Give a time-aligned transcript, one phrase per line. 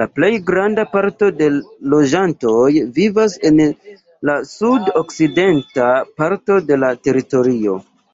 [0.00, 1.48] La plej granda parto de
[1.96, 2.68] loĝantoj
[3.00, 3.60] vivas en
[4.30, 5.92] la sud-okcidenta
[6.24, 7.80] parto de la teritorio.